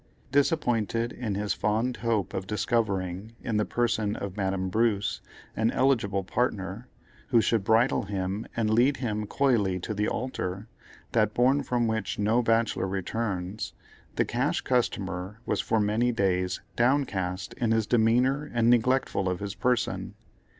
[0.31, 5.21] Disappointed in his fond hope of discovering, in the person of Madame Bruce,
[5.55, 6.87] an eligible partner,
[7.27, 10.67] who should bridal him and lead him coyly to the altar,
[11.11, 13.73] that bourne from which no bachelor returns,
[14.15, 19.53] the Cash Customer was for many days downcast in his demeanor and neglectful of his
[19.53, 20.15] person.